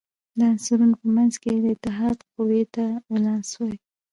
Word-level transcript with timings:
د 0.37 0.39
عنصرونو 0.51 0.95
په 1.01 1.07
منځ 1.15 1.33
کې 1.41 1.51
د 1.63 1.65
اتحاد 1.73 2.17
قوې 2.33 2.63
ته 2.75 2.85
ولانس 3.11 3.49
وايي. 3.59 3.77